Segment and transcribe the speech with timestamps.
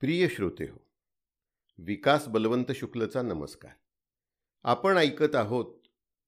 [0.00, 0.86] प्रिय श्रोते हो
[1.78, 3.72] विकास बलवंत शुक्लचा नमस्कार.
[4.62, 5.66] आपण ऐकत आहोत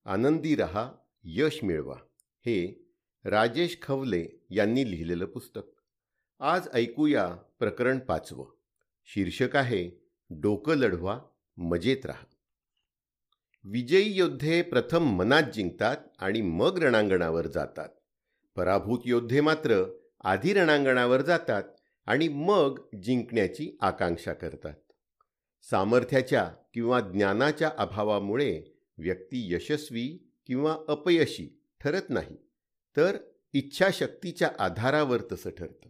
[0.05, 0.93] आनंदी रहा
[1.25, 1.95] यश मिळवा
[2.41, 2.89] हे
[3.25, 5.61] राजेश खवले यांनी लिहिलेलं पुस्तक.
[6.41, 8.47] आज ऐकूया प्रकरण पाचवं.
[9.05, 11.21] शीर्षक आहे डोकं लढवा
[11.57, 12.27] मजेत राहा.
[13.65, 17.89] विजयी योद्धे प्रथम मनात जिंकतात आणि मग रणांगणावर जातात.
[18.57, 21.63] पराभूत योद्धे मात्र आधी रणांगणावर जातात.
[22.09, 24.93] आणि मग जिंकण्याची आकांक्षा करतात.
[25.63, 28.63] सामर्थ्याच्या किंवा ज्ञानाच्या अभावामुळे
[28.99, 32.37] व्यक्ती यशस्वी किंवा अपयशी ठरत नाही
[32.97, 33.17] तर
[33.53, 35.89] इच्छाशक्तीच्या आधारावर तसं ठरतं.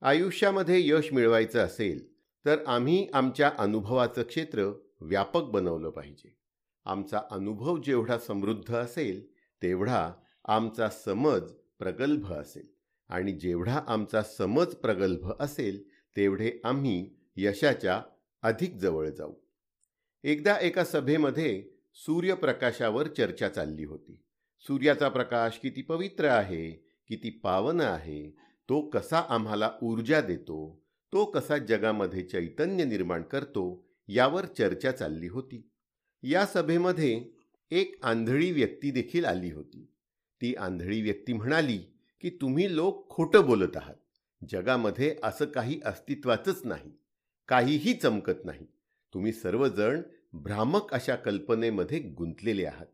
[0.00, 2.12] आयुष्यामध्ये यश मिळवायचं असेल
[2.44, 6.38] तर आम्ही आमच्या अनुभवाचं क्षेत्र व्यापक बनवलं पाहिजे.
[6.84, 10.12] आमचा अनुभव जेवढा समृद्ध असेल तेवढा
[10.48, 12.77] आमचा समज प्रगल्भ असेल.
[13.08, 15.82] आणि जेवढा आमचा समज प्रगल्भ असेल
[16.16, 18.02] तेवढे आम्ही यशाच्या
[18.42, 19.34] अधिक जवळ जाऊ.
[20.24, 21.62] एकदा एका सभेमध्ये
[21.94, 24.20] सूर्यप्रकाशावर चर्चा चालली होती.
[24.60, 26.70] सूर्याचा प्रकाश किती पवित्र आहे
[27.08, 28.30] किती पावन आहे
[28.68, 30.58] तो कसा आम्हाला ऊर्जा देतो
[31.12, 35.68] तो कसा जगामध्ये चैतन्य निर्माण करतो यावर चर्चा चालली होती.
[36.22, 37.24] या सभेमध्ये
[37.70, 39.86] एक आंधळी व्यक्ती देखील आली होती.
[40.40, 41.78] ती आंधळी व्यक्ती म्हणाली
[42.20, 43.94] की तुम्ही लोक खोटं बोलत आहात.
[44.50, 46.92] जगामध्ये असं काही अस्तित्वाचंच नाही.
[47.48, 48.66] काहीही चमकत नाही.
[49.14, 50.02] तुम्ही सर्वजण
[50.32, 52.86] भ्रामक अशा कल्पनेमध्ये गुंतलेले आहात.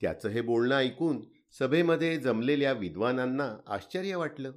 [0.00, 1.20] त्याचं हे बोलणं ऐकून
[1.58, 4.52] सभेमध्ये जमलेल्या विद्वानांना आश्चर्य वाटलं.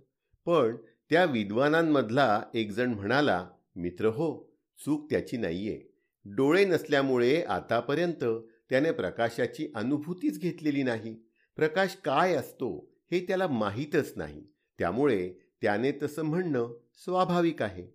[0.45, 0.75] पण
[1.09, 4.53] त्या विद्वानांमधला एकजण म्हणाला मित्र हो
[4.85, 5.81] चूक त्याची नाहीये.
[6.25, 8.23] डोळे नसल्यामुळे आतापर्यंत
[8.69, 11.15] त्याने प्रकाशाची अनुभूतीच घेतलेली नाही.
[11.55, 12.90] प्रकाश काय असतो?
[13.11, 14.47] हे त्याला माहीतच नाही.
[14.79, 17.87] त्यामुळे त्याने तसं म्हणणं स्वाभाविक आहे.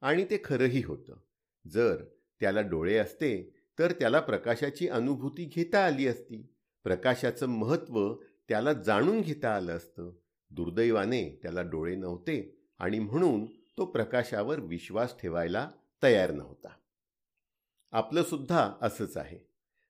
[0.00, 1.16] आणि ते खरंही होतं.
[1.68, 2.04] जर
[2.40, 6.54] त्याला डोळे असते तर त्याला प्रकाशाची अनुभूती घेता आली असती.
[6.84, 8.14] प्रकाशाचं महत्त्व
[8.48, 10.12] त्याला जाणून घेता आलं असतं.
[10.50, 15.70] दुर्दैवाने त्याला डोळे नव्हते आणि म्हणून तो प्रकाशावर विश्वास ठेवायला
[16.02, 16.68] तयार नव्हता.
[17.90, 19.38] आपलं सुद्धा असंच आहे.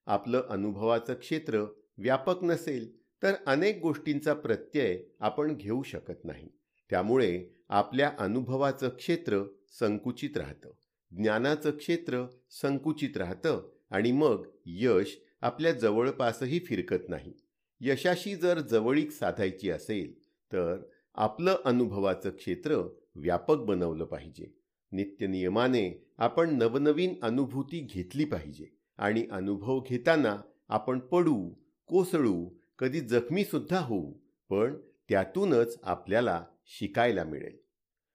[0.06, 1.64] आपलं अनुभवाचं क्षेत्र
[1.98, 6.48] व्यापक नसेल तर अनेक गोष्टींचा प्रत्यय आपण घेऊ शकत नाही.
[6.90, 9.42] त्यामुळे आपल्या अनुभवाचं क्षेत्र
[9.78, 10.70] संकुचित राहतं.
[11.10, 17.32] ज्ञानाचं क्षेत्र संकुचित राहतं आणि मग यश आपल्या जवळपासही फिरकत नाही.
[17.80, 20.18] यशाशी जर जवळीक साधायची असेल
[20.52, 20.76] तर
[21.14, 24.54] आपलं अनुभवाचं क्षेत्र व्यापक बनवलं पाहिजे.
[24.92, 28.66] नित्यनियमाने आपण नवनवीन अनुभूती घेतली पाहिजे
[28.98, 31.50] आणि अनुभव घेताना आपण पडू
[31.86, 34.12] कोसळू कधी जखमीसुद्धा होऊ
[34.48, 34.76] पण
[35.08, 37.56] त्यातूनच आपल्याला शिकायला मिळेल.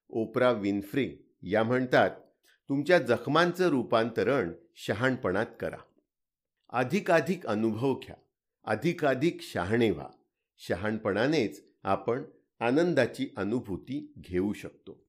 [0.10, 2.12] ओपरा विन्फ्रे या म्हणतात
[2.70, 5.78] तुमच्या जखमांचं रूपांतरण शहाणपणात करा.
[6.70, 8.16] अधिकाधिक अनुभव घ्या.
[8.64, 10.10] अधिकाधिक शहाणे व्हा.
[10.58, 12.24] शहाणपणानेच आपण
[12.60, 15.06] आनंदाची अनुभूती घेऊ शकतो.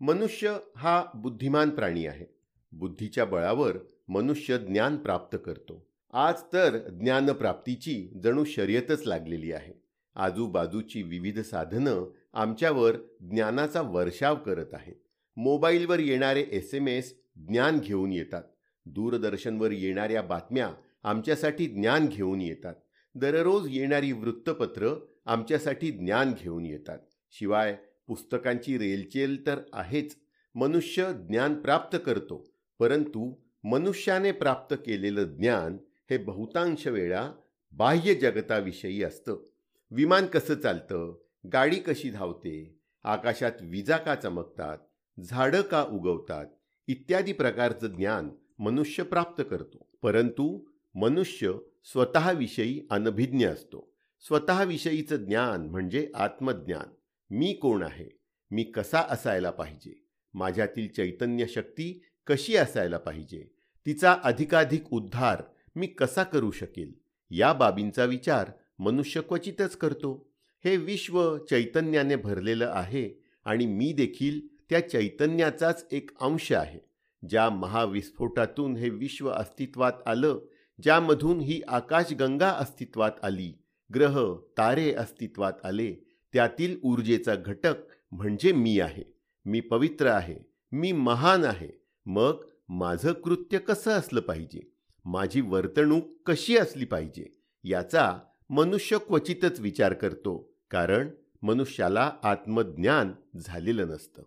[0.00, 2.26] मनुष्य हा बुद्धिमान प्राणी आहे.
[2.72, 3.76] बुद्धीच्या बळावर
[4.08, 5.87] मनुष्य ज्ञान प्राप्त करतो.
[6.10, 9.72] आज तर ज्ञानप्राप्तीची जणू शर्यतच लागलेली आहे.
[10.14, 14.94] आजूबाजूची विविध साधनं आमच्यावर ज्ञानाचा वर्षाव करत आहेत.
[15.36, 18.42] मोबाईलवर येणारे एस एम एस ज्ञान घेऊन येतात.
[18.86, 20.70] दूरदर्शनवर येणाऱ्या बातम्या
[21.02, 22.74] आमच्यासाठी ज्ञान घेऊन येतात.
[23.14, 26.98] दररोज येणारी वृत्तपत्र आमच्यासाठी ज्ञान घेऊन येतात.
[27.30, 27.76] शिवाय
[28.06, 30.16] पुस्तकांची रेलचेल तर आहेच.
[30.54, 35.76] मनुष्य ज्ञान प्राप्त करतो परंतु मनुष्याने प्राप्त केलेलं ज्ञान
[36.10, 37.32] हे बहुतांश वेळा
[37.72, 39.48] बाह्य जगताविषयी असतं.
[39.90, 41.18] विमान कसं चालतं?
[41.52, 42.78] गाडी कशी धावते?
[43.02, 44.78] आकाशात विजा का चमकतात?
[45.20, 46.46] झाडं का उगवतात?
[46.86, 49.86] इत्यादी प्रकारचं ज्ञान मनुष्य प्राप्त करतो.
[50.02, 50.64] परंतु
[50.94, 51.52] मनुष्य
[51.84, 53.92] स्वतःविषयी अनभिज्ञ असतो.
[54.20, 56.94] स्वतःविषयीचं ज्ञान म्हणजे आत्मज्ञान.
[57.30, 58.18] मी कोण आहे?
[58.50, 60.04] मी कसा असायला पाहिजे?
[60.34, 63.44] माझ्यातील चैतन्य शक्ती कशी असायला पाहिजे?
[63.86, 65.42] तिचा अधिकाधिक उद्धार
[65.78, 66.92] मी कसा करू शकेल?
[67.30, 70.30] या बाबींचा विचार मनुष्य क्वचितच करतो.
[70.64, 74.40] हे विश्व चैतन्याने भरलेलं आहे आणि मी देखील
[74.70, 76.80] त्या चैतन्याचाच एक अंश आहे.
[77.28, 80.38] ज्या महाविस्फोटातून हे विश्व अस्तित्वात आलं
[80.82, 83.52] ज्यामधून ही आकाशगंगा अस्तित्वात आली
[83.94, 85.94] ग्रह तारे अस्तित्वात आले
[86.32, 87.74] त्यातील ऊर्जेचा घटक
[88.12, 89.04] म्हणजे मी आहे.
[89.44, 90.36] मी पवित्र आहे.
[90.72, 91.70] मी महान आहे.
[92.06, 94.77] मग माझं कृत्य कसं असलं पाहिजे?
[95.04, 98.18] माझी वर्तणूक कशी असली पाहिजे याचा
[98.50, 101.08] मनुष्य क्वचितच विचार करतो कारण
[101.42, 104.22] मनुष्याला आत्मज्ञान झालेलं नसतं.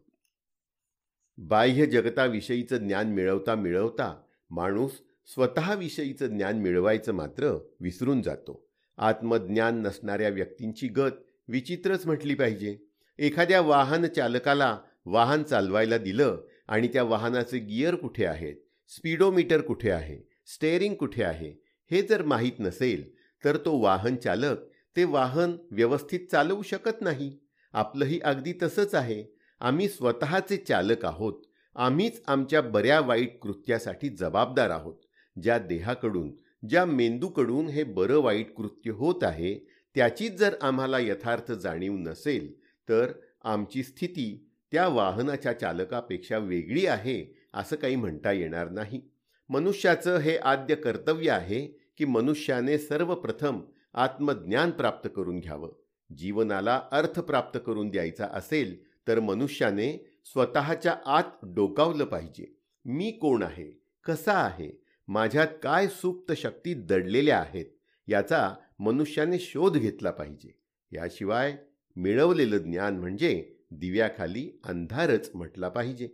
[1.38, 4.92] बाह्य जगताविषयीचं ज्ञान मिळवता मिळवता माणूस
[5.26, 8.68] स्वतःविषयीचं ज्ञान मिळवायचं मात्र विसरून जातो.
[8.98, 11.12] आत्मज्ञान नसणाऱ्या व्यक्तींची गत
[11.48, 12.78] विचित्रच म्हटली पाहिजे.
[13.20, 18.56] एखाद्या वाहन चालकाला वाहन चालवायला दिलं आणि त्या वाहनाचे गिअर कुठे आहेत?
[18.90, 20.31] स्पीडोमीटर कुठे आहे?
[20.56, 21.53] स्टेअरिंग कुठे आहे
[21.92, 23.03] हे जर माहीत नसेल
[23.44, 24.57] तर तो वाहन चालक
[24.95, 27.31] ते वाहन व्यवस्थित चालवू शकत नाही.
[27.74, 29.24] आपलंही अगदी तसंच आहे.
[29.62, 31.33] आम्ही स्वतःचे चालक आहोत.
[31.75, 34.95] आम्हीच आमच्या बऱ्या वाईट कृत्यासाठी जबाबदार आहोत.
[35.42, 36.31] ज्या देहाकडून
[36.69, 39.56] ज्या मेंदूकडून हे बरं वाईट कृत्य होत आहे
[39.95, 42.51] त्याचीच जर आम्हाला यथार्थ जाणीव नसेल
[42.89, 43.12] तर
[43.44, 49.11] आमची स्थिती त्या वाहनाच्या चालकापेक्षा वेगळी आहे असं काही म्हणता येणार नाही.
[49.51, 51.65] मनुष्याचं हे आद्य कर्तव्य आहे
[51.98, 53.62] की मनुष्याने सर्वप्रथम
[53.94, 55.71] आत्मज्ञान प्राप्त करून घ्यावं.
[56.18, 62.57] जीवनाला अर्थ प्राप्त करून द्यायचा असेल तर मनुष्याने स्वतःच्या आत डोकावलं पाहिजे.
[62.86, 63.81] मी कोण आहे?
[64.03, 64.83] कसा आहे?
[65.07, 67.65] माझ्यात काय सुप्त शक्ती दडलेल्या आहेत?
[68.07, 70.59] याचा मनुष्याने शोध घेतला पाहिजे.
[70.92, 71.57] याशिवाय
[71.95, 76.09] मिळवलेलं ज्ञान म्हणजे दिव्याखाली अंधारच म्हटला पाहिजे.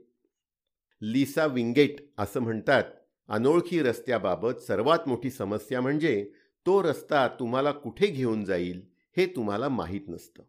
[1.01, 2.83] लिसा विंगेट असं म्हणतात
[3.29, 6.31] अनोळखी रस्त्याबाबत सर्वात मोठी समस्या म्हणजे
[6.65, 8.81] तो रस्ता तुम्हाला कुठे घेऊन जाईल
[9.17, 10.43] हे तुम्हाला माहीत नसतं.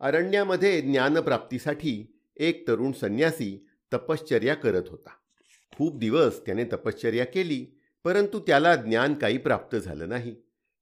[0.00, 5.10] अरण्यामध्ये ज्ञानप्राप्तीसाठी एक तरुण संन्यासी तपश्चर्या करत होता.
[5.76, 7.66] खूप दिवस त्याने तपश्चर्या केली
[8.04, 10.34] परंतु त्याला ज्ञान काही प्राप्त झालं नाही.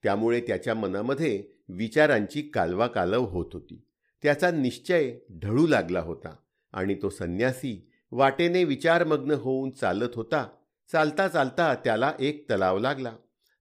[0.03, 3.85] त्यामुळे त्याच्या मनामध्ये विचारांची कालवाकालव होत होती.
[4.23, 6.37] त्याचा निश्चय ढळू लागला होता
[6.73, 10.49] आणि तो संन्यासी वाटेने विचारमग्न होऊन चालत होता
[10.93, 13.17] चालता चालता त्याला एक तलाव लागला.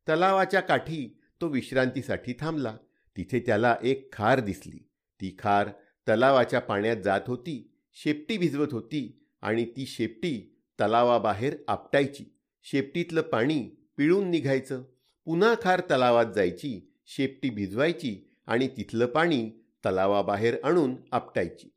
[0.10, 2.78] तलावाच्या काठी तो विश्रांतीसाठी थांबला.
[3.18, 4.78] तिथे त्याला एक खार दिसली.
[5.22, 5.70] ती खार
[6.08, 12.26] तलावाच्या पाण्यात जात होती शेपटी भिजवत होती आणि ती शेपटी तलावाबाहेर आपटायची.
[12.64, 14.84] शेपटीतलं पाणी पिळून निघायचं.
[15.26, 19.50] पुन्हा खार तलावात जायची शेपटी भिजवायची आणि तिथलं पाणी
[19.86, 21.70] तलावाबाहेर आणून आपटायची.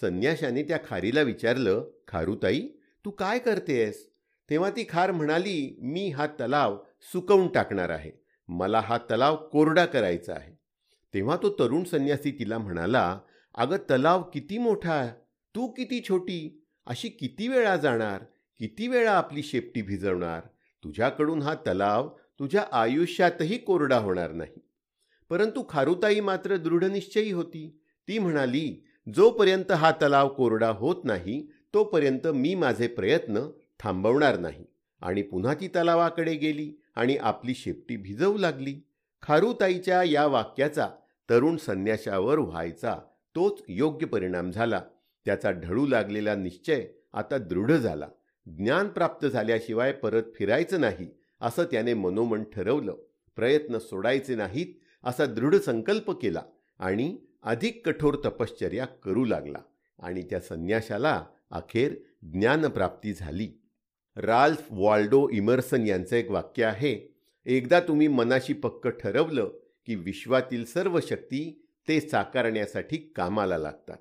[0.00, 2.68] संन्याशाने त्या खारीला विचारलं खारुताई
[3.04, 4.15] तू काय करतेस
[4.50, 6.78] तेव्हा ती खार म्हणाली मी हा तलाव
[7.12, 8.10] सुकवून टाकणार आहे.
[8.48, 10.54] मला हा तलाव कोरडा करायचा आहे.
[11.14, 13.18] तेव्हा तो तरुण संन्यासी तिला म्हणाला
[13.54, 15.06] अगं तलाव किती मोठा
[15.54, 16.64] तू किती छोटी?
[16.86, 18.24] अशी किती वेळा जाणार?
[18.58, 20.40] किती वेळा आपली शेपटी भिजवणार?
[20.84, 22.08] तुझ्याकडून हा तलाव
[22.38, 24.60] तुझ्या आयुष्यातही कोरडा होणार नाही.
[25.30, 27.80] परंतु खारुताई मात्र दृढनिश्चयी होती.
[28.08, 28.84] ती म्हणाली
[29.14, 33.38] जोपर्यंत हा तलाव कोरडा होत नाही तोपर्यंत मी माझे प्रयत्न
[33.80, 34.64] थांबवणार नाही.
[35.00, 38.80] आणि पुन्हा ती तलावाकडे गेली आणि आपली शेपटी भिजवू लागली.
[39.22, 40.88] खारुताईच्या या वाक्याचा
[41.30, 42.98] तरुण संन्याशावर व्हायचा
[43.34, 44.82] तोच योग्य परिणाम झाला.
[45.24, 48.08] त्याचा ढळू लागलेला निश्चय आता दृढ झाला.
[48.46, 51.08] ज्ञान प्राप्त झाल्याशिवाय परत फिरायचं नाही
[51.40, 52.96] असं त्याने मनोमन ठरवलं.
[53.36, 54.66] प्रयत्न सोडायचे नाहीत
[55.04, 56.42] असा दृढ संकल्प केला
[56.78, 59.58] आणि अधिक कठोर तपश्चर्या करू लागला.
[59.98, 63.62] आणि त्या संन्याशाला अखेर ज्ञानप्राप्ती झाली.
[64.16, 67.14] राल्फ वॉल्डो इमर्सन यांचं एक वाक्य आहे.
[67.46, 69.50] एकदा तुम्ही मनाशी पक्क ठरवलं
[69.86, 73.96] की विश्वातील सर्व शक्ती ते साकारण्यासाठी कामाला लागतात.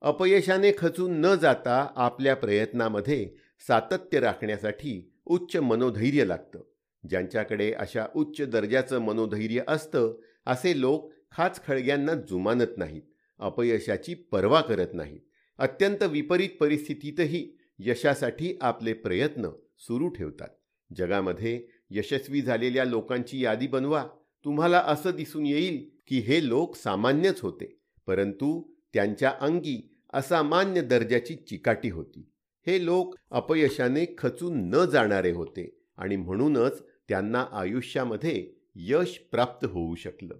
[0.00, 3.30] अपयशाने खचून न जाता आपल्या प्रयत्नामध्ये
[3.68, 6.60] सातत्य राखण्यासाठी उच्च मनोधैर्य लागतं.
[7.08, 13.02] ज्यांच्याकडे अशा उच्च दर्जाचं मनोधैर्य असतं असे लोक खाच खळग्यांना जुमानत नाहीत
[13.38, 15.20] अपयशाची पर्वा करत नाहीत.
[15.58, 20.48] अत्यंत विपरीत परिस्थितीतही यशासाठी आपले प्रयत्न सुरू ठेवतात.
[20.96, 24.06] जगामध्ये यशस्वी झालेल्या लोकांची यादी बनवा.
[24.44, 31.90] तुम्हाला असं दिसून येईल की हे लोक सामान्यच होते परंतु त्यांच्या अंगी असामान्य दर्जाची चिकाटी
[31.90, 32.30] होती.
[32.66, 40.34] हे लोक अपयशाने खचून न जाणारे होते आणि म्हणूनच त्यांना आयुष्यामध्ये यश प्राप्त होऊ शकलं.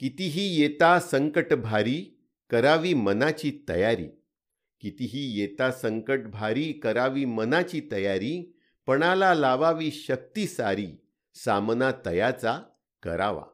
[0.00, 2.18] कितीही येता संकट भारी
[2.50, 4.06] करावी मनाची तयारी
[4.80, 8.54] कितीही येता संकट भारी करावी मनाची तयारी
[8.86, 10.86] पणाला लावावी शक्ती सारी
[11.34, 12.62] सामना तयाचा
[13.02, 13.44] करावा.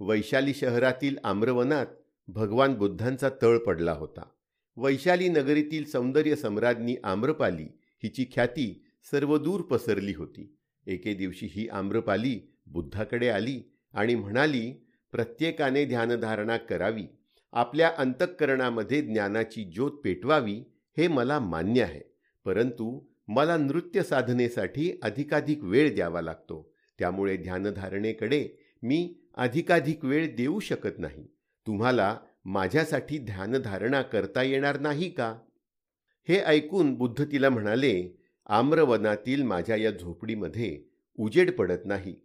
[0.00, 1.86] वैशाली शहरातील आम्रवनात
[2.28, 4.22] भगवान बुद्धांचा तळ पडला होता.
[4.76, 7.66] वैशाली नगरीतील सौंदर्य सम्राज्ञी आम्रपाली
[8.02, 10.56] हिची ख्याती सर्वदूर पसरली होती.
[10.86, 14.72] एके दिवशी ही आम्रपाली बुद्धाकडे आली आणि म्हणाली
[15.12, 17.06] प्रत्येकाने ध्यानधारणा करावी.
[17.52, 20.64] आपल्या अंतःकरणामध्ये ज्ञानाची ज्योत पेटवावी
[20.96, 22.00] हे मला मान्य आहे.
[22.44, 26.72] परंतु मला नृत्य साधनेसाठी अधिकाधिक वेळ द्यावा लागतो.
[26.98, 28.48] त्यामुळे ध्यानधारणेकडे
[28.82, 31.26] मी अधिकाधिक वेळ देऊ शकत नाही.
[31.66, 35.38] तुम्हाला माझ्यासाठी ध्यानधारणा करता येणार नाही का?
[36.28, 40.82] हे ऐकून बुद्ध तिला म्हणाले आम्रवनातील माझ्या या झोपडीमध्ये
[41.16, 42.16] उजेड पडत नाही.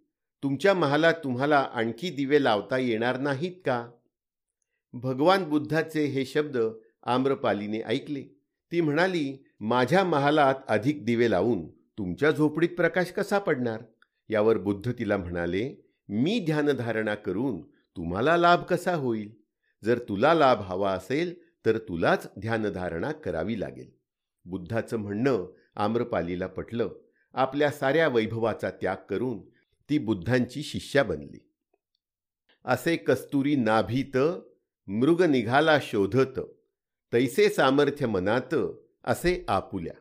[0.43, 3.89] तुमच्या महालात तुम्हाला आणखी दिवे लावता येणार नाहीत का?
[4.93, 6.57] भगवान बुद्धाचे हे शब्द
[7.03, 8.23] आम्रपालीने ऐकले.
[8.71, 13.83] ती म्हणाली माझ्या महालात अधिक दिवे लावून तुमच्या झोपडीत प्रकाश कसा पडणार?
[14.29, 17.61] यावर बुद्ध तिला म्हणाले मी ध्यानधारणा करून
[17.97, 19.31] तुम्हाला लाभ कसा होईल?
[19.83, 23.91] जर तुला लाभ हवा असेल तर तुलाच ध्यानधारणा करावी लागेल.
[24.45, 26.89] बुद्धाचं म्हणणं आम्रपालीला पटलं.
[27.33, 29.49] आपल्या साऱ्या वैभवाचा त्याग करून
[29.89, 31.51] ती बुद्धांची शिष्या बनली.
[32.65, 34.17] असे कस्तुरी नाभीत
[34.93, 36.39] मृग निघाला शोधत
[37.13, 38.55] तैसे सामर्थ्य मनात
[39.03, 39.93] असे आपुल्या.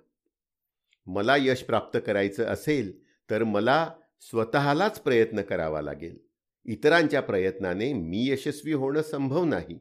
[1.07, 6.19] मला यश प्राप्त करायचं असेल तर मला स्वतःलाच प्रयत्न करावा लागेल.
[6.65, 9.79] इतरांच्या प्रयत्नाने मी यशस्वी होणं संभव नाही.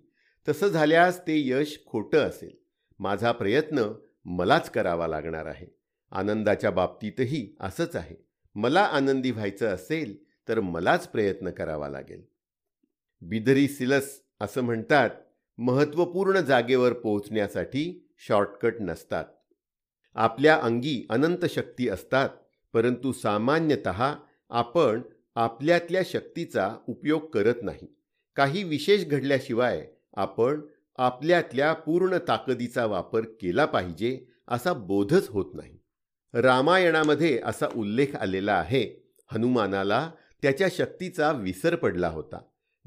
[0.47, 2.57] तसं झाल्यास ते यश खोटं असेल.
[2.99, 3.93] माझा प्रयत्न
[4.25, 5.67] मलाच करावा लागणार आहे.
[6.11, 8.15] आनंदाच्या बाबतीतही असंच आहे.
[8.55, 12.21] मला आनंदी व्हायचं असेल तर मलाच प्रयत्न करावा लागेल.
[13.21, 15.10] बिदरी सिलस असं म्हणतात
[15.58, 19.25] महत्त्वपूर्ण जागेवर पोहोचण्यासाठी शॉर्टकट नसतात.
[20.15, 22.29] आपल्या अंगी अनंत शक्ती असतात
[22.74, 24.13] परंतु सामान्यतः
[24.50, 25.01] आपण
[25.36, 27.96] आपल्यातल्या शक्तीचा उपयोग करत नाही.
[28.36, 30.62] काही विशेष घडल्याशिवाय आपण
[30.98, 35.77] आपल्यातल्या पूर्ण ताकदीचा वापर केला पाहिजे असा बोधच होत नाही.
[36.34, 42.41] रामायणामध्ये असा उल्लेख आलेला आहे हनुमानाला त्याच्या शक्तीचा विसर पडला होता.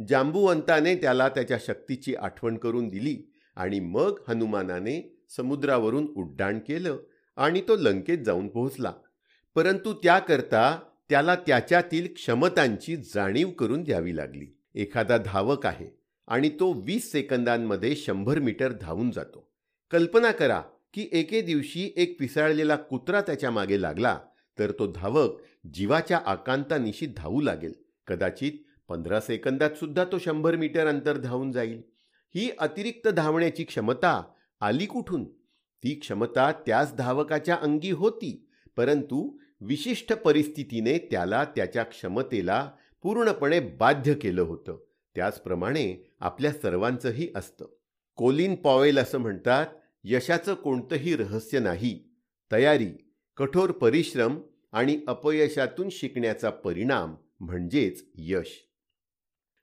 [0.08, 6.98] जांबुवंताने त्याला त्याच्या शक्तीची आठवण करून दिली आणि मग हनुमानाने समुद्रावरून उड्डाण केलं
[7.36, 8.92] आणि तो लंकेत जाऊन पोहोचला.
[9.54, 14.46] परंतु त्याकरता त्याला त्याच्यातील क्षमतांची जाणीव करून द्यावी लागली.
[14.74, 15.86] एखादा धावक आहे
[16.26, 19.50] आणि तो वीस सेकंदांमध्ये शंभर मीटर धावून जातो.
[19.90, 20.62] कल्पना करा
[20.94, 24.18] की एके दिवशी एक पिसाळलेला कुत्रा त्याच्यामागे लागला
[24.58, 25.40] तर तो धावक
[25.74, 27.72] जीवाच्या आकांतानिशी धावू लागेल.
[28.06, 28.52] कदाचित
[28.88, 31.82] पंधरा सेकंदात सुद्धा तो शंभर मीटर अंतर धावून जाईल.
[32.34, 34.22] ही अतिरिक्त धावण्याची क्षमता
[34.60, 35.24] आली कुठून?
[35.84, 42.70] ती क्षमता त्याच धावकाच्या अंगी होती परंतु विशिष्ट परिस्थितीने त्याला त्याच्या क्षमतेला
[43.02, 44.84] पूर्णपणे बाध्य केलं होतं.
[45.14, 47.66] त्याचप्रमाणे आपल्या सर्वांचंही असतं.
[48.16, 49.66] कोलिन पॉवेल असं म्हणतात
[50.04, 52.14] यशाचं कोणतंही रहस्य नाही.
[52.52, 54.40] तयारी कठोर परिश्रम
[54.72, 58.71] आणि अपयशातून शिकण्याचा परिणाम म्हणजेच यश.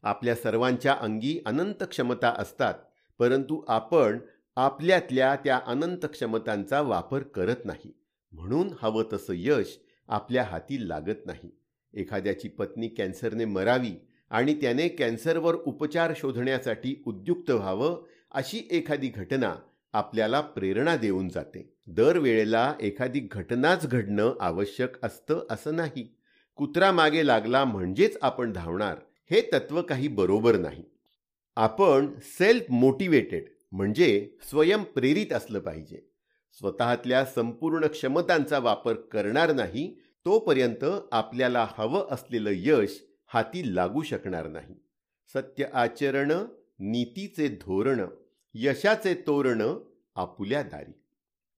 [0.04, 2.74] आपल्या सर्वांच्या अंगी अनंत क्षमता असतात
[3.20, 4.20] परंतु आपण
[4.56, 7.92] आपल्यातल्या त्या अनंत क्षमतांचा वापर करत नाही.
[8.32, 11.50] म्हणून हवं तसं यश आपल्या हाती लागत नाही.
[11.94, 19.56] एखाद्याची पत्नी कॅन्सरने मरावी आणि त्याने कॅन्सरवर उपचार शोधण्यासाठी उद्युक्त व्हावं अशी एखादी घटना
[19.94, 21.74] आपल्याला प्रेरणा देऊन जाते.
[21.88, 26.16] दरवेळेला एखादी घटनाच घडणं आवश्यक असतं असं नाही.
[26.56, 28.96] कुत्रा मागे लागला म्हणजेच आपण धावणार.
[29.32, 30.84] हे तत्व काही बरोबर नाही.
[31.56, 36.02] आपण सेल्फ मोटिवेटेड म्हणजे स्वयंप्रेरित असलं पाहिजे.
[36.54, 44.76] स्वतःतल्या संपूर्ण क्षमतांचा वापर करणार नाही तोपर्यंत आपल्याला हवं असलेलं यश हाती लागू शकणार नाही.
[45.34, 46.32] सत्य आचरण
[46.80, 48.06] नीतीचे धोरण
[48.54, 49.62] यशाचे तोरण
[50.16, 50.92] आपुल्या दारी.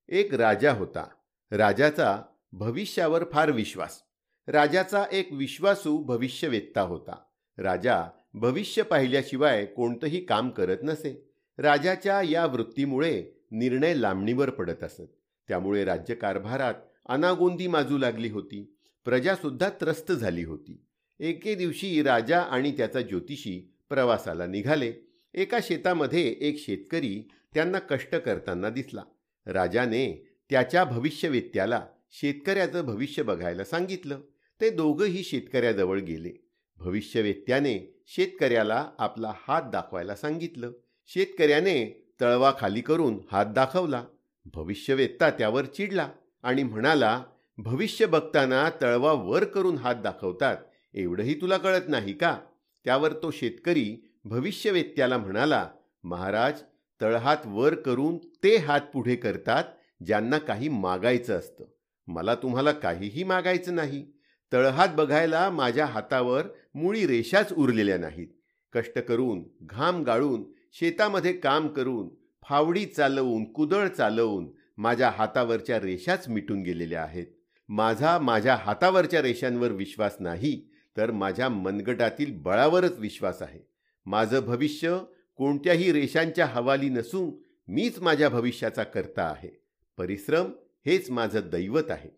[0.09, 1.07] एक राजा होता.
[1.51, 4.03] राजाचा भविष्यावर फार विश्वास.
[4.47, 7.23] राजाचा एक विश्वासू भविष्यवेत्ता होता.
[7.57, 8.03] राजा
[8.33, 11.31] भविष्य पाहिल्याशिवाय कोणतंही काम करत नसे.
[11.57, 15.21] राजाच्या या वृत्तीमुळे निर्णय लांबणीवर पडत असत.
[15.47, 16.73] त्यामुळे राज्यकारभारात
[17.05, 18.75] अनागोंदी माजू लागली होती.
[19.05, 20.85] प्रजासुद्धा त्रस्त झाली होती.
[21.19, 24.93] एके दिवशी राजा आणि त्याचा ज्योतिषी प्रवासाला निघाले.
[25.33, 29.03] एका शेतामध्ये एक शेतकरी त्यांना कष्ट करताना दिसला.
[29.45, 34.19] राजाने त्याच्या भविष्यवेत्याला शेतकऱ्याचं भविष्य बघायला सांगितलं.
[34.61, 36.50] ते दोघंही शेतकऱ्याजवळ गेले.
[36.85, 40.71] भविष्यवेत्याने शेतकऱ्याला आपला हात दाखवायला सांगितलं.
[41.07, 44.05] शेतकऱ्याने तळवा खाली करून हात दाखवला.
[44.53, 46.09] भविष्यवेत्ता त्यावर चिडला
[46.43, 47.23] आणि म्हणाला
[47.57, 50.57] भविष्य बघताना तळवा वर करून हात दाखवतात.
[50.93, 52.37] एवढंही तुला कळत नाही का?
[52.85, 55.69] त्यावर तो शेतकरी भविष्यवेत्याला म्हणाला
[56.03, 56.61] महाराज
[57.01, 59.63] तळहात वर करून ते हात पुढे करतात
[60.05, 61.65] ज्यांना काही मागायचं असतं.
[62.07, 64.05] मला तुम्हाला काहीही मागायचं नाही.
[64.53, 68.27] तळहात बघायला माझ्या हातावर मुळी रेषाच उरलेल्या नाहीत.
[68.73, 72.09] कष्ट करून घाम गाळून शेतामध्ये काम करून
[72.43, 77.25] फावडी चालवून कुदळ चालवून माझ्या हातावरच्या रेषाच मिटून गेलेल्या आहेत.
[77.69, 83.59] माझा माझ्या हातावरच्या रेषांवर विश्वास नाही तर माझ्या मनगटातील बळावरच विश्वास आहे.
[84.05, 84.97] माझं भविष्य
[85.35, 87.31] कोणत्याही रेषांच्या हवाली नसून
[87.67, 89.61] मीच माझ्या भविष्याचा करता आहे.
[89.97, 90.51] परिश्रम
[90.85, 92.09] हेच माझं दैवत आहे.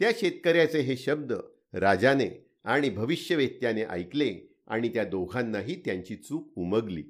[0.00, 1.32] त्या शेतकऱ्याचे हे शब्द
[1.72, 7.04] राजाने आणि भविष्यवेत्याने ऐकले आणि त्या दोघांनाही त्यांची चूक उमगली.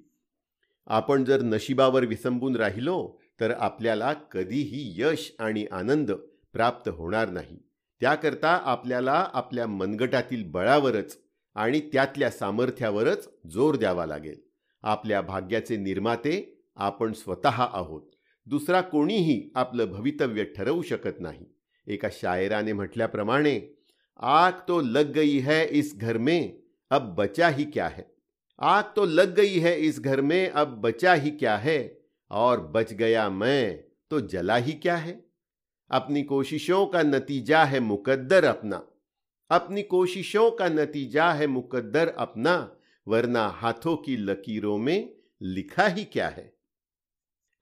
[0.86, 6.12] आपण जर नशिबावर विसंबून राहिलो तर आपल्याला कधीही यश आणि आनंद
[6.52, 7.58] प्राप्त होणार नाही.
[8.00, 11.18] त्याकरता आपल्याला आपल्या मनगटातील बळावरच
[11.54, 14.40] आणि त्यातल्या सामर्थ्यावरच जोर द्यावा लागेल.
[14.82, 18.02] आपल्या भाग्याचे निर्माते आपण स्वतः आहोत.
[18.46, 21.46] दुसरा कोणीही आपलं भवितव्य ठरवू शकत नाही.
[21.86, 23.81] एका शायराने म्हटल्याप्रमाणे
[24.22, 28.14] आग तो लग गई है इस घर में, अब बचा ही क्या है?
[28.60, 32.00] आग तो लग गई है इस घर में, अब बचा ही क्या है?
[32.30, 35.24] और बच गया मैं तो जला ही क्या है?
[35.90, 38.86] अपनी कोशिशों का नतीजा है मुकद्दर अपना।
[39.50, 42.76] अपनी कोशिशों का नतीजा है मुकद्दर अपना,
[43.08, 46.52] वरना हाथों की लकीरों में लिखा ही क्या है?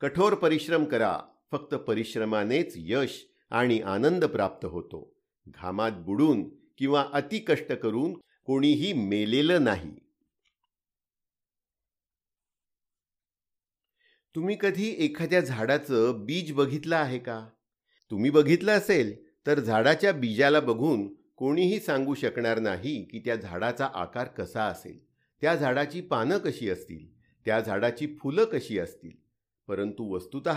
[0.00, 5.16] कठोर परिश्रम करा, फक्त परिश्रमानेच यश आणि आनंद प्राप्त होतो।
[5.48, 9.94] घामात बुडून किंवा अतिकष्ट करून कोणीही मेलेलं नाही.
[14.34, 17.48] तुम्ही कधी एखाद्या झाडाचं बीज बघितलं आहे का?
[18.10, 24.28] तुम्ही बघितलं असेल तर झाडाच्या बीजाला बघून कोणीही सांगू शकणार नाही की त्या झाडाचा आकार
[24.28, 25.04] कसा असेल.
[25.40, 27.20] त्या झाडाची पानं कशी असतील?
[27.44, 29.10] त्या झाडाची फुलं कशी असतील?
[29.68, 30.48] परंतु वस्तुत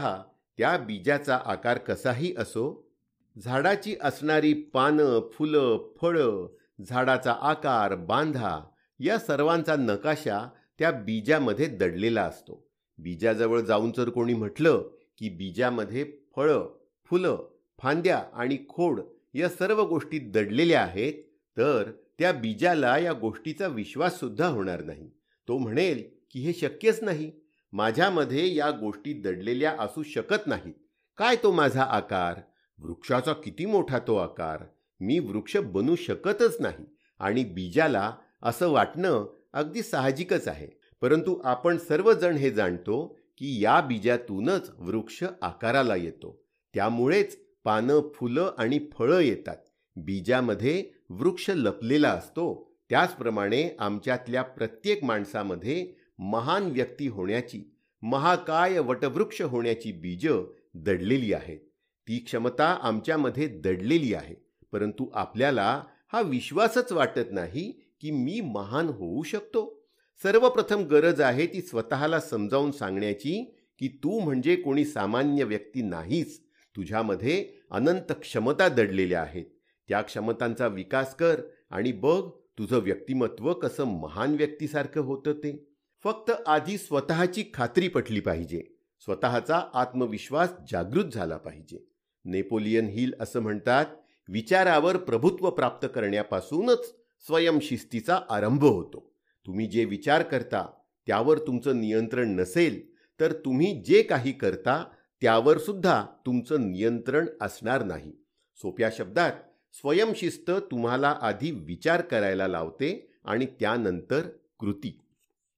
[0.58, 2.93] त्या बीजाचा आकार कसाही असो
[3.40, 6.48] झाडाची असणारी पानं फुलं फळं
[6.90, 8.60] झाडाचा आकार बांधा
[9.00, 10.50] या सर्वांचा नकाशा
[10.80, 12.68] त्या बीजामध्ये दडलेला असतो.
[12.98, 17.50] बीजाजवळ जाऊन जर कोणी म्हटलं की बीजामध्ये फळं फुलं
[17.80, 19.02] फांद्या आणि खोड
[19.34, 21.14] या सर्व गोष्टी दडलेल्या आहेत
[21.58, 25.10] तर त्या बीजाला या गोष्टीचा विश्वाससुद्धा होणार नाही.
[25.48, 27.32] तो म्हणेल की हे शक्यच नाही.
[27.72, 30.74] माझ्यामध्ये या गोष्टी दडलेल्या असू शकत नाहीत.
[31.18, 32.40] काय तो माझा आकार?
[32.80, 34.64] वृक्षाचा किती मोठा तो आकार?
[35.00, 36.86] मी वृक्ष बनू शकतच नाही
[37.20, 40.68] आणि बीजाला असं वाटणं अगदी साहजिकच आहे.
[41.02, 46.44] परंतु आपण सर्वजण हे जाणतो की या बीजातूनच वृक्ष आकाराला येतो.
[46.74, 49.58] त्यामुळेच पानं फुलं आणि फळं येतात.
[49.96, 52.74] बीजामध्ये वृक्ष लपलेला असतो.
[52.90, 60.28] त्याचप्रमाणे आमच्यातल्या प्रत्येक माणसामध्ये महान व्यक्ती होण्याची महाकाय वटवृक्ष होण्याची बीज
[60.74, 61.73] दडलेली आहेत.
[62.08, 64.36] ती क्षमता आमच्यामध्ये दडलेली आहे.
[64.72, 69.86] परंतु आपल्याला हा विश्वासच वाटत नाही की मी महान होऊ शकतो.
[70.24, 76.44] सर्वप्रथम गरज आहे ती स्वतःला समजावून सांगण्याची की तू म्हणजे कोणी सामान्य व्यक्ती नाहीस.
[76.76, 79.46] तुझ्यामध्ये अनंत क्षमता दडलेल्या आहेत.
[79.90, 85.70] त्या क्षमतांचा विकास कर आणि बघ तुझं व्यक्तिमत्व कसं महान व्यक्तीसारखं होतं ते.
[86.04, 88.64] फक्त आधी स्वतःची खात्री पटली पाहिजे.
[89.00, 91.93] स्वतःचा आत्मविश्वास जागृत झाला पाहिजे.
[92.26, 93.86] नेपोलियन हिल असं म्हणतात
[94.28, 96.96] विचारावर प्रभुत्व प्राप्त करण्यापासूनच
[97.28, 99.14] स्वयंशिस्तीचा आरंभ होतो.
[99.46, 100.66] तुम्ही जे विचार करता
[101.08, 104.84] त्यावर तुमचं नियंत्रण नसेल तर तुम्ही जे काही करता
[105.22, 108.12] त्यावर सुद्धा तुमचं नियंत्रण असणार नाही.
[108.56, 109.32] सोप्या शब्दात
[109.74, 114.22] स्वयंशिस्त तुम्हाला आधी विचार करायला लावते आणि त्यानंतर
[114.60, 115.00] कृती.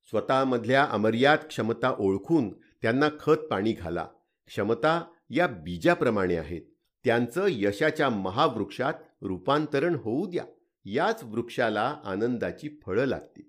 [0.06, 4.08] स्वतःमधल्या अमर्याद क्षमता ओळखून त्यांना खत पाणी घाला.
[4.47, 6.62] क्षमता या बीजाप्रमाणे आहेत.
[7.04, 10.46] त्यांचं यशाच्या महावृक्षात रूपांतरण होऊ द्या.
[10.86, 13.44] याच वृक्षाला आनंदाची फळं लागतील.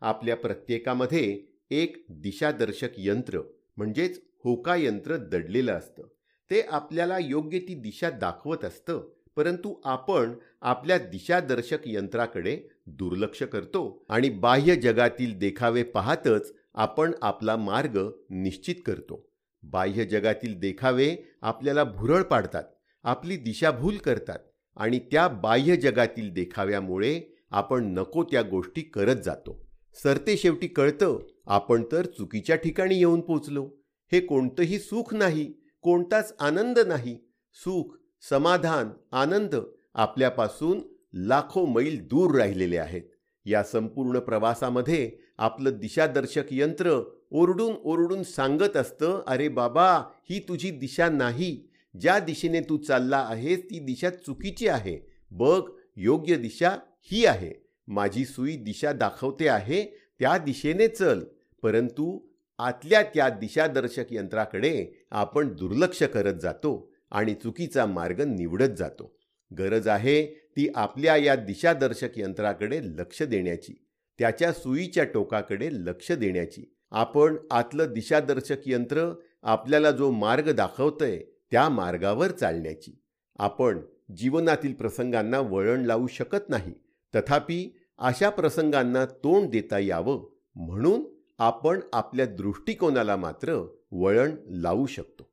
[0.00, 3.40] आपल्या प्रत्येकामध्ये एक दिशादर्शक यंत्र
[3.76, 6.02] म्हणजेच होका यंत्र दडलेलं असतं.
[6.50, 14.30] ते आपल्याला योग्य ती दिशा दाखवत असतं परंतु आपण आपल्या दिशादर्शक यंत्राकडे दुर्लक्ष करतो आणि
[14.30, 19.29] बाह्य जगातील देखावे पाहतच आपण आपला मार्ग निश्चित करतो.
[19.62, 22.64] बाह्य जगातील देखावे आपल्याला भुरळ पाडतात
[23.04, 24.38] आपली दिशाभूल करतात
[24.76, 27.20] आणि त्या बाह्य जगातील देखाव्यामुळे
[27.50, 29.66] आपण नको त्या गोष्टी करत जातो.
[30.02, 33.68] सरते शेवटी कळतं आपण तर चुकीच्या ठिकाणी येऊन पोचलो.
[34.12, 37.16] हे कोणतंही सुख नाही कोणताच आनंद नाही.
[37.54, 37.96] सुख
[38.30, 39.54] समाधान आनंद
[39.94, 40.80] आपल्यापासून
[41.14, 43.02] लाखो मैल दूर राहिलेले आहेत.
[43.44, 49.92] या संपूर्ण प्रवासामध्ये आपलं दिशादर्शक यंत्र ओरडून ओरडून सांगत असतं अरे बाबा
[50.30, 51.70] ही तुझी दिशा नाही.
[52.00, 54.98] ज्या दिशेने तू चालला आहेस ती दिशा चुकीची आहे.
[55.30, 57.52] बघ योग्य दिशा ही आहे.
[57.88, 59.84] माझी सुई दिशा दाखवते आहे
[60.18, 61.20] त्या दिशेने चल.
[61.62, 62.18] परंतु
[62.58, 69.18] आतल्या त्या दिशादर्शक यंत्राकडे आपण दुर्लक्ष करत जातो आणि चुकीचा मार्ग निवडत जातो.
[69.58, 73.72] गरज आहे ती आपल्या या दिशादर्शक यंत्राकडे लक्ष देण्याची.
[74.18, 76.76] त्याच्या सुईच्या टोकाकडे लक्ष देण्याची.
[76.90, 81.18] आपण आतलं दिशादर्शक यंत्र आपल्याला जो मार्ग दाखवतंय
[81.50, 83.02] त्या मार्गावर चालण्याची.
[83.38, 83.80] आपण
[84.16, 86.72] जीवनातील प्रसंगांना वळण लावू शकत नाही.
[87.14, 91.04] तथापि अशा प्रसंगांना तोंड देता यावं म्हणून
[91.38, 95.30] आपण आपल्या दृष्टिकोनाला मात्र वळण लावू शकतो.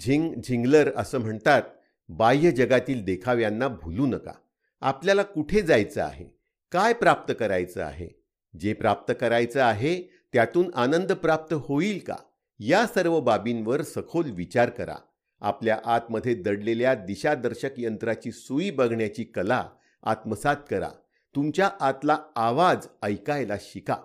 [0.00, 1.62] झिंग झिंगलर असं म्हणतात
[2.08, 4.32] बाह्य जगातील देखाव्यांना भुलू नका.
[4.80, 6.24] आपल्याला कुठे जायचं आहे?
[6.72, 8.20] काय प्राप्त करायचं आहे?
[8.60, 12.16] जे प्राप्त करायचं आहे त्यातून आनंद प्राप्त होईल का?
[12.58, 14.96] या सर्व बाबींवर सखोल विचार करा.
[15.40, 19.70] आपल्या आतमध्ये दडलेल्या दिशादर्शक यंत्राची सुई बघण्याची कला
[20.02, 20.88] आत्मसात करा.
[21.34, 23.96] तुमच्या आतला आवाज ऐकायला शिका.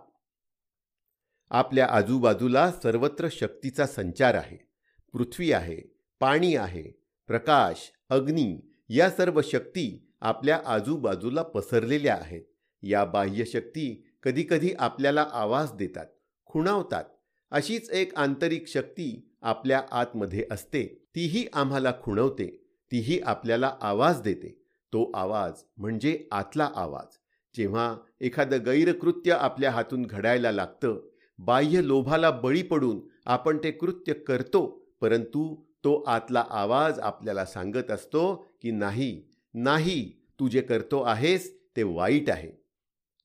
[1.49, 4.69] आपल्या आजूबाजूला सर्वत्र शक्तीचा संचार आहे.
[5.13, 6.81] पृथ्वी आहे पाणी आहे
[7.27, 12.43] प्रकाश अग्नी या सर्व शक्ती आपल्या आजूबाजूला पसरलेल्या आहेत.
[12.81, 16.05] या बाह्य शक्ती कधीकधी आपल्याला आवाज देतात.
[16.45, 17.03] खुणावतात.
[17.51, 20.83] अशीच एक आंतरिक शक्ती आपल्या आतमध्ये असते.
[21.15, 22.47] तीही आम्हाला खुणवते.
[22.91, 24.61] तीही आपल्याला आवाज देते.
[24.93, 27.17] तो आवाज म्हणजे आतला आवाज.
[27.55, 30.99] जेव्हा एखादं गैरकृत्य आपल्या हातून घडायला लागतं
[31.39, 34.65] बाह्य लोभाला बळी पडून आपण ते कृत्य करतो
[35.01, 41.83] परंतु तो आतला आवाज आपल्याला सांगत असतो की नाही नाही तू जे करतो आहेस ते
[41.83, 42.49] वाईट आहे.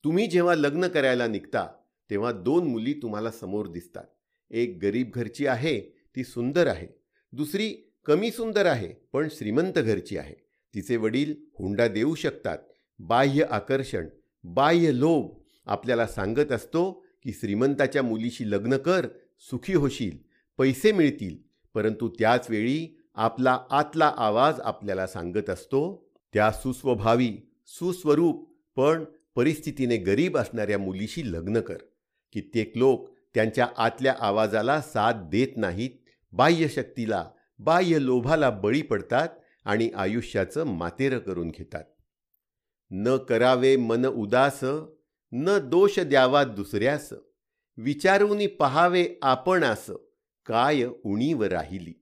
[0.03, 1.67] तुम्ही जेव्हा लग्न करायला निघता
[2.11, 4.03] तेव्हा दोन मुली तुम्हाला समोर दिसतात.
[4.49, 5.79] एक गरीब घरची आहे
[6.15, 6.87] ती सुंदर आहे.
[7.31, 10.35] दुसरी कमी सुंदर आहे पण श्रीमंत घरची आहे.
[10.75, 12.57] तिचे वडील हुंडा देऊ शकतात.
[12.99, 14.07] बाह्य आकर्षण
[14.43, 15.29] बाह्य लोभ
[15.65, 19.07] आपल्याला सांगत असतो की श्रीमंताच्या मुलीशी लग्न कर
[19.39, 20.17] सुखी होशील
[20.57, 21.37] पैसे मिळतील.
[21.73, 29.03] परंतु त्याच वेळी आपला आतला आवाज आपल्याला सांगत असतो त्या सुस्वभावी सुस्वरूप पण
[29.35, 31.77] परिस्थितीने गरीब असणाऱ्या मुलीशी लग्न कर.
[32.31, 35.89] कित्येक लोक त्यांच्या आतल्या आवाजाला साथ देत नाहीत.
[36.31, 39.29] बाह्य शक्तीला बाह्य लोभाला बळी पडतात
[39.65, 41.83] आणि आयुष्याचं मातेरं करून घेतात.
[42.91, 44.59] न करावे मन उदास
[45.31, 47.13] न दोष द्यावा दुसऱ्यास.
[47.77, 49.95] विचारून पहावे आपण असं
[50.45, 51.93] काय उणीव राहिली.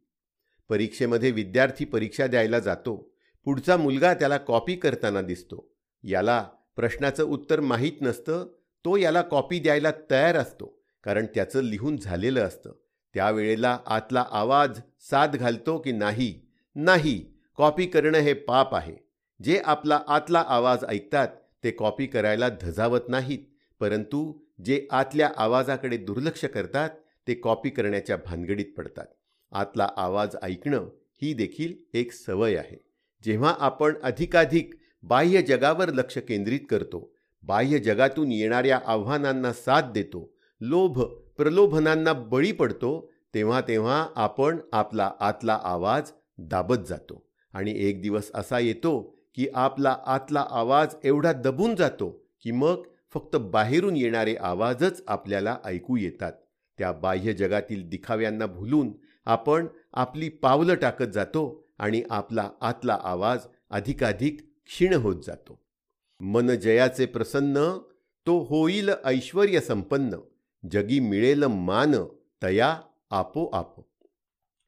[0.69, 3.15] परीक्षेमध्ये विद्यार्थी परीक्षा द्यायला जातो.
[3.43, 5.75] पुढचा मुलगा त्याला कॉपी करताना दिसतो.
[6.03, 12.41] याला प्रश्नाचं उत्तर माहीत नसतं तो याला कॉपी द्यायला तयार असतो कारण त्याचं लिहून झालेलं
[12.41, 12.71] असतं.
[13.15, 16.33] त्यावेळेला आतला आवाज साथ घालतो की नाही
[16.75, 17.17] नाही
[17.57, 18.95] कॉपी करणं हे पाप आहे.
[19.39, 21.27] जे आपला आतला आवाज ऐकतात
[21.63, 23.39] ते कॉपी करायला धजावत नाहीत
[23.79, 26.89] परंतु जे आतल्या आवाजाकडे दुर्लक्ष करतात
[27.27, 29.05] ते कॉपी करण्याच्या भानगडीत पडतात.
[29.51, 30.89] आतला आवाज ऐकणं
[31.21, 32.77] ही देखील एक सवय आहे.
[33.23, 37.13] जेव्हा आपण अधिकाधिक बाह्य जगावर लक्ष केंद्रित करतो
[37.43, 40.99] बाह्य जगातून येणाऱ्या आव्हानांना साथ देतो लोभ
[41.37, 47.25] प्रलोभनांना बळी पडतो तेव्हा तेव्हा आपण आपला आतला आवाज दाबत जातो.
[47.53, 52.09] आणि एक दिवस असा येतो की आपला आतला आवाज एवढा दबून जातो
[52.43, 56.31] की मग फक्त बाहेरून येणारे आवाजच आपल्याला ऐकू येतात.
[56.77, 58.91] त्या बाह्य जगातील दिखाव्यांना भुलून
[59.25, 65.59] आपण आपली पावलं टाकत जातो आणि आपला आतला आवाज अधिकाधिक क्षीण होत जातो.
[66.21, 67.77] मन जयाचे प्रसन्न
[68.27, 70.17] तो होईल ऐश्वर संपन्न.
[70.63, 71.95] जगी मिळेल मान
[72.43, 72.75] तया
[73.11, 73.79] आपोआप.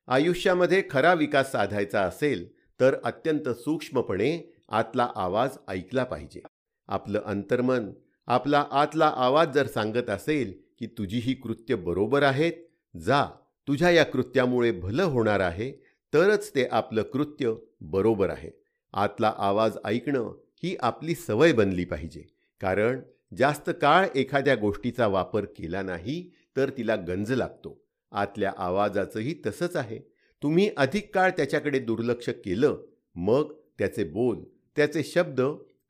[0.07, 2.47] आयुष्यामध्ये खरा विकास साधायचा असेल
[2.79, 4.31] तर अत्यंत सूक्ष्मपणे
[4.69, 6.41] आतला आवाज ऐकला पाहिजे.
[6.87, 7.91] आपलं अंतर्मन
[8.27, 12.53] आपला आतला आवाज जर सांगत असेल की तुझी ही कृत्य बरोबर आहेत
[12.97, 13.25] जा
[13.67, 15.71] तुझ्या या कृत्यामुळे भलं होणार आहे
[16.13, 18.51] तरच ते आपलं कृत्य बरोबर आहे.
[18.93, 20.31] आतला आवाज ऐकणं
[20.63, 22.23] ही आपली सवय बनली पाहिजे.
[22.61, 22.99] कारण
[23.37, 27.81] जास्त काळ एखाद्या गोष्टीचा वापर केला नाही तर तिला गंज लागतो.
[28.11, 29.99] आतल्या आवाजाचंही तसंच आहे.
[30.43, 32.77] तुम्ही अधिक काळ त्याच्याकडे दुर्लक्ष केलं
[33.15, 34.43] मग त्याचे बोल
[34.75, 35.41] त्याचे शब्द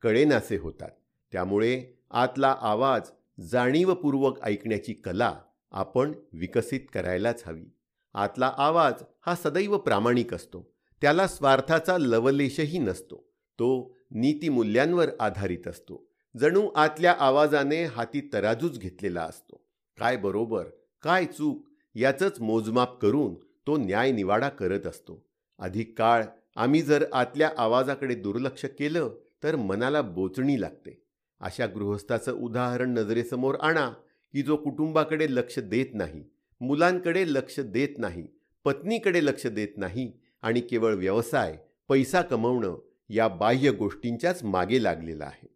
[0.01, 0.89] कळेनासे होतात.
[1.31, 3.01] त्यामुळे आतला आवाज
[3.41, 5.39] जाणीवपूर्वक ऐकण्याची कला
[5.71, 7.65] आपण विकसित करायलाच हवी.
[8.13, 10.73] आतला आवाज हा सदैव प्रामाणिक असतो.
[11.01, 13.30] त्याला स्वार्थाचा लवलेशही नसतो.
[13.61, 16.03] तो नीतिमूल्यांवर आधारित असतो.
[16.35, 19.61] जणू आतल्या आवाजाने हाती तराजूच घेतलेला असतो.
[19.97, 20.63] काय बरोबर
[21.03, 23.33] काय चूक याचंच मोजमाप करून
[23.67, 25.21] तो न्यायनिवाडा करत असतो.
[25.59, 26.23] अधिक काळ
[26.55, 29.09] आम्ही जर आतल्या आवाजाकडे दुर्लक्ष केलं
[29.43, 30.99] तर मनाला बोचणी लागते.
[31.41, 33.89] अशा गृहस्थाचं उदाहरण नजरेसमोर आणा
[34.33, 36.23] की जो कुटुंबाकडे लक्ष देत नाही
[36.61, 38.27] मुलांकडे लक्ष देत नाही
[38.65, 41.57] पत्नीकडे लक्ष देत नाही आणि केवळ व्यवसाय
[41.89, 42.75] पैसा कमवणं
[43.11, 45.47] या बाह्य गोष्टींच्याच मागे लागलेला आहे.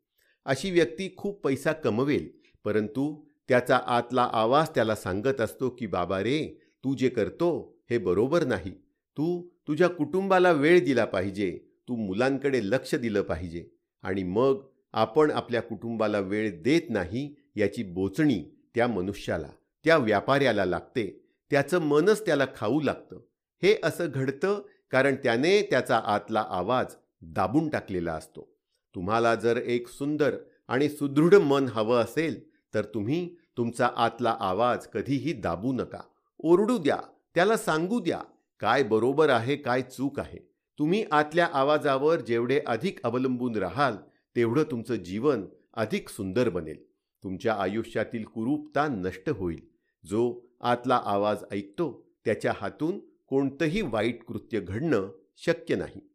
[0.46, 2.30] अशी व्यक्ती खूप पैसा कमवेल
[2.64, 8.46] परंतु त्याचा आतला आवाज त्याला सांगत असतो की बाबा रे तू जे करतो हे बरोबर
[8.46, 8.72] नाही.
[9.18, 11.60] तू तुझ्या कुटुंबाला वेळ दिला पाहिजे.
[11.88, 13.66] तू मुलांकडे लक्ष दिलं पाहिजे.
[14.04, 18.44] आणि मग आपण आपल्या कुटुंबाला वेळ देत नाही याची बोचणी
[18.76, 19.50] त्या मनुष्याला
[19.84, 21.26] त्या व्यापाऱ्याला लागते.
[21.52, 23.20] त्याचं मनच त्याला खाऊ लागतं.
[23.64, 26.96] हे असं घडतं कारण त्याने त्याचा आतला आवाज
[27.34, 28.56] दाबून टाकलेला असतो.
[28.96, 30.36] तुम्हाला जर एक सुंदर
[30.68, 32.40] आणि सुदृढ मन हवं असेल
[32.74, 36.02] तर तुम्ही तुमचा आतला आवाज कधीही दाबू नका.
[36.40, 36.98] ओरडू द्या
[37.36, 38.22] त्याला सांगू द्या
[38.60, 40.40] काय बरोबर आहे काय चूक आहे.
[40.80, 43.96] तुम्ही आतल्या आवाजावर जेवढे अधिक अवलंबून राहाल
[44.36, 46.84] तेवढं तुमचं जीवन अधिक सुंदर बनेल.
[47.24, 49.60] तुमच्या आयुष्यातील कुरूपता नष्ट होईल.
[50.06, 56.15] जो आतला आवाज ऐकतो त्याच्या हातून कोणतंही वाईट कृत्य घडणं शक्य नाही.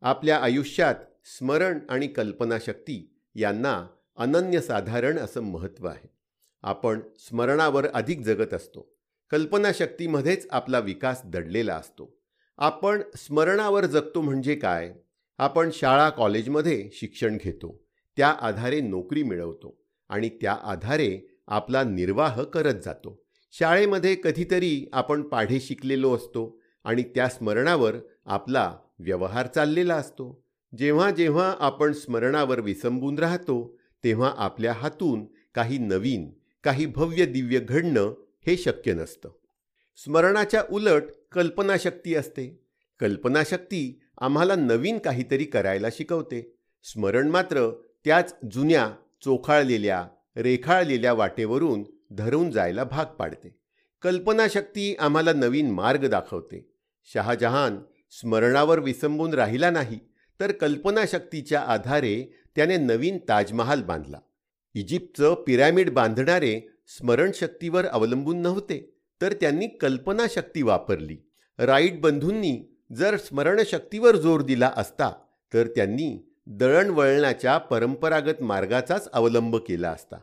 [0.00, 6.10] आपल्या आयुष्यात स्मरण आणि कल्पनाशक्ती यांना अनन्यसाधारण असं महत्त्व आहे.
[6.62, 8.96] आपण स्मरणावर अधिक जगत असतो.
[9.30, 12.18] कल्पनाशक्तीमध्येच आपला विकास दडलेला असतो.
[12.56, 14.94] आपण स्मरणावर जगतो म्हणजे काय?
[15.38, 17.86] आपण शाळा कॉलेजमध्ये शिक्षण घेतो.
[18.16, 23.26] त्या आधारे नोकरी मिळवतो आणि त्या आधारे आपला निर्वाह करत जातो.
[23.52, 30.44] शाळेमध्ये कधीतरी आपण पाढे शिकलेलो असतो आणि त्या स्मरणावर आपला व्यवहार चाललेला असतो.
[30.78, 36.32] जेव्हा जेव्हा आपण स्मरणावर विसंबून राहतो तेव्हा आपल्या हातून काही नवीन
[36.62, 38.14] काही भव्य दिव्य घडणं
[38.46, 39.30] हे शक्य नसतं.
[39.96, 42.60] स्मरणाच्या उलट कल्पनाशक्ती असते.
[43.00, 46.56] कल्पनाशक्ती आम्हाला नवीन काहीतरी करायला शिकवते.
[46.84, 48.90] स्मरण मात्र त्याच जुन्या
[49.24, 53.58] चोखाळलेल्या रेखाळलेल्या वाटेवरून धरून जायला भाग पाडते.
[54.02, 56.72] कल्पनाशक्ती आम्हाला नवीन मार्ग दाखवते.
[57.04, 57.76] शहाजहान
[58.10, 59.98] स्मरणावर विसंबून राहिला नाही
[60.40, 62.22] तर कल्पनाशक्तीच्या आधारे
[62.56, 64.18] त्याने नवीन ताजमहाल बांधला.
[64.74, 68.78] इजिप्तचं पिरॅमिड बांधणारे स्मरणशक्तीवर अवलंबून नव्हते
[69.20, 71.16] तर त्यांनी कल्पनाशक्ती वापरली.
[71.58, 72.58] राईट बंधूंनी
[72.96, 75.10] जर स्मरणशक्तीवर जोर दिला असता
[75.52, 76.16] तर त्यांनी
[76.46, 80.16] दळणवळणाच्या परंपरागत मार्गाचाच अवलंब केला असता.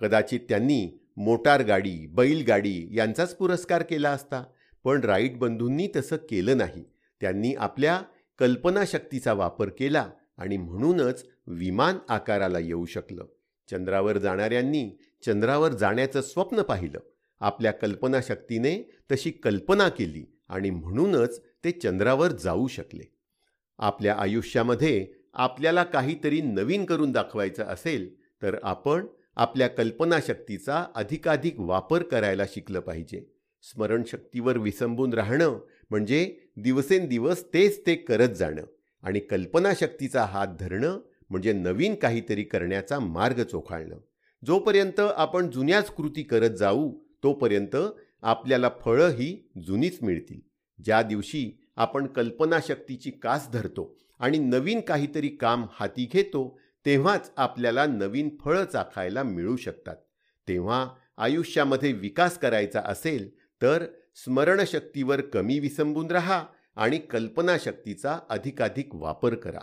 [0.00, 4.42] कदाचित त्यांनी मोटार गाडी बैलगाडी यांचाच पुरस्कार केला असता
[4.84, 6.84] पण राईट बंधूंनी तसं केलं नाही.
[7.20, 8.02] त्यांनी आपल्या
[8.38, 13.24] कल्पनाशक्तीचा वापर केला आणि म्हणूनच विमान आकाराला येऊ शकलं.
[13.70, 16.98] चंद्रावर जाणाऱ्यांनी चंद्रावर जाण्याचं स्वप्न पाहिलं.
[17.40, 23.12] आपल्या कल्पनाशक्तीने तशी कल्पना केली आणि म्हणूनच ते चंद्रावर जाऊ शकले.
[23.78, 29.06] आपल्या आयुष्यामध्ये आपल्याला काहीतरी नवीन करून दाखवायचं असेल तर आपण
[29.36, 33.32] आपल्या कल्पनाशक्तीचा अधिकाधिक वापर करायला शिकलं पाहिजे.
[33.62, 38.62] स्मरणशक्तीवर विसंबून राहणं म्हणजे दिवसेंदिवस तेच ते करत जाणं
[39.02, 40.98] आणि कल्पनाशक्तीचा हात धरणं
[41.30, 43.98] म्हणजे नवीन काहीतरी करण्याचा मार्ग चोखाळणं.
[44.46, 47.76] जोपर्यंत आपण जुन्याच कृती करत जाऊ तोपर्यंत
[48.22, 50.40] आपल्याला फळं ही जुनीच मिळतील.
[50.84, 58.28] ज्या दिवशी आपण कल्पनाशक्तीची कास धरतो आणि नवीन काहीतरी काम हाती घेतो तेव्हाच आपल्याला नवीन
[58.44, 59.96] फळं चाखायला मिळू शकतात.
[60.48, 63.28] तेव्हा आयुष्यामध्ये विकास करायचा असेल
[63.62, 66.46] तर स्मरणशक्तीवर कमी विसंबून रहा
[66.76, 69.60] आणि कल्पनाशक्तीचा अधिकाधिक वापर करा.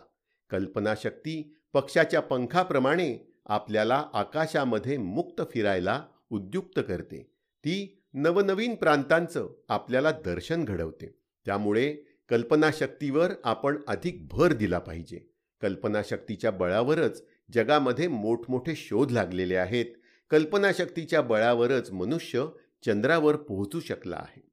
[0.50, 7.32] कल्पनाशक्ती पक्षाच्या पंखाप्रमाणे आपल्याला आकाशामध्ये मुक्त फिरायला उद्युक्त करते.
[7.60, 11.20] ती नवनवीन प्रांतांचं आपल्याला दर्शन घडवते.
[11.46, 11.96] त्यामुळे
[12.30, 15.20] कल्पनाशक्तीवर आपण अधिक भर दिला पाहिजे.
[15.62, 19.86] कल्पनाशक्तीच्या बळावरच जगामध्ये मोठमोठे शोध लागलेले आहेत.
[20.30, 22.46] कल्पनाशक्तीच्या बळावरच मनुष्य
[22.88, 24.52] चंद्रावर पोहोचू शकला आहे.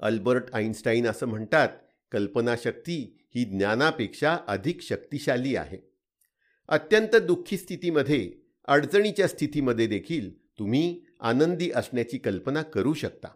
[0.00, 1.68] अल्बर्ट आईन्स्टाईन असं म्हणतात
[2.12, 5.78] कल्पनाशक्ती ही ज्ञानापेक्षा अधिक शक्तिशाली आहे.
[6.68, 8.32] अत्यंत दुःखी स्थितीमध्ये
[8.64, 13.28] अडचणीच्या स्थितीमध्ये देखील तुम्ही आनंदी असण्याची कल्पना करू शकता.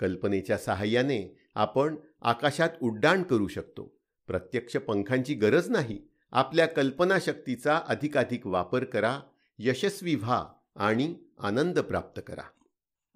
[0.00, 3.98] कल्पनेच्या सहाय्याने आपण आकाशात उड्डाण करू शकतो.
[4.26, 6.08] प्रत्यक्ष पंखांची गरज नाही.
[6.32, 9.20] आपल्या कल्पनाशक्तीचा अधिकाधिक वापर करा
[9.58, 12.42] यशस्वी व्हा आणि आनंद प्राप्त करा.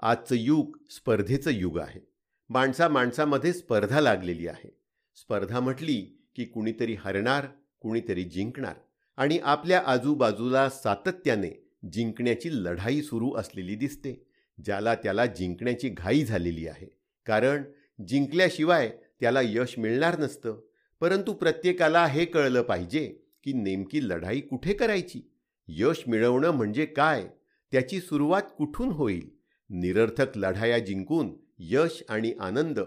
[0.03, 2.01] आजचं युग स्पर्धेचं युग आहे.
[2.49, 4.77] माणसा माणसामध्ये स्पर्धा लागलेली आहे.
[5.15, 7.47] स्पर्धा म्हटली की कुणीतरी हरणार
[7.81, 8.75] कुणीतरी जिंकणार
[9.17, 14.27] आणि आपल्या आजूबाजूला सातत्याने जिंकण्याची लढाई सुरू असलेली दिसते
[14.65, 16.99] ज्याला त्याला जिंकण्याची घाई झालेली आहे.
[17.27, 17.63] कारण
[18.09, 18.89] जिंकल्याशिवाय
[19.21, 20.61] त्याला यश मिळणार नसतं.
[21.01, 25.33] परंतु प्रत्येकाला हे कळलं पाहिजे की नेमकी लढाई कुठे करायची?
[25.69, 27.29] यश मिळवणं म्हणजे काय?
[27.73, 29.40] त्याची सुरुवात कुठून होईल?
[29.71, 32.79] निरर्थक लढाया जिंकून यश आणि आनंद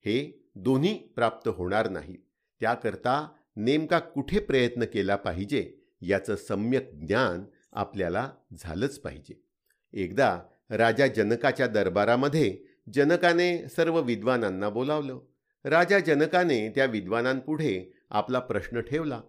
[0.00, 2.16] हे दोन्ही प्राप्त होणार नाही.
[2.60, 9.42] त्याकरता नेमका कुठे प्रयत्न केला पाहिजे याचं सम्यक ज्ञान आपल्याला झालंच पाहिजे.
[9.92, 12.58] एकदा राजा जनकाच्या दरबारामध्ये
[12.92, 15.20] जनकाने सर्व विद्वानांना बोलावलं.
[15.64, 19.20] राजा जनकाने त्या विद्वानांपुढे आपला प्रश्न ठेवला.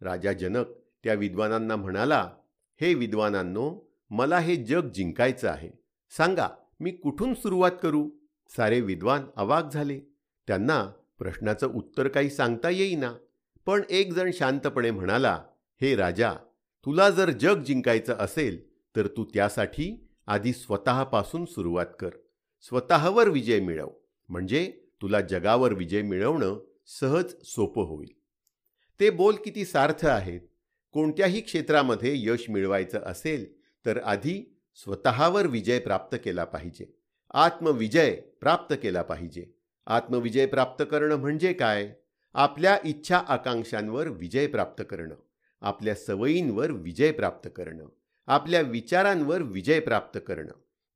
[0.00, 0.66] राजा जनक
[1.04, 2.32] त्या विद्वानांना म्हणाला
[2.80, 5.87] हे विद्वानांनो मला हे जग जिंकायचं आहे.
[6.10, 6.48] सांगा
[6.80, 8.10] मी कुठून सुरुवात करू?
[8.56, 10.00] सारे विद्वान अवाक झाले.
[10.46, 13.14] त्यांना प्रश्नाचं उत्तर काही सांगता येईना.
[13.66, 15.44] पण एक जण शांतपणे म्हणाला
[15.80, 16.32] हे राजा
[16.84, 22.10] तुला जर जग जिंकायचं असेल तर तू त्यासाठी आधी स्वतःपासून सुरुवात कर.
[22.62, 23.88] स्वतःवर विजय मिळव.
[24.28, 28.12] म्हणजे तुला जगावर विजय मिळवणं सहज सोपं होईल.
[29.00, 30.40] ते बोल किती सार्थ आहेत.
[30.92, 36.86] कोणत्याही क्षेत्रामध्ये यश मिळवायचं असेल तर आधी स्वतःवर विजय प्राप्त केला पाहिजे.
[37.34, 39.46] आत्मविजय प्राप्त केला पाहिजे.
[39.86, 41.94] आत्मविजय प्राप्त करणं म्हणजे काय?
[42.34, 45.14] आपल्या इच्छा आकांक्षांवर विजय प्राप्त करणं.
[45.60, 47.88] आपल्या सवयींवर विजय प्राप्त करणं.
[48.26, 50.52] आपल्या विचारांवर विजय प्राप्त करणं.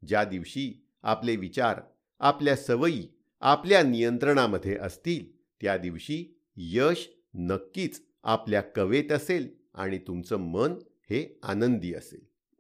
[0.07, 1.81] ज्या दिवशी आपले विचार
[2.21, 3.09] आपल्या सवयी
[3.41, 10.73] आपल्या नियंत्रणामध्ये असतील त्या दिवशी यश नक्कीच आपल्या कवेत असेल आणि तुमचं मन
[11.11, 12.32] हे आनंदी असेल.